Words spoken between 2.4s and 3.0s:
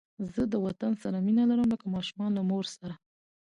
مور سره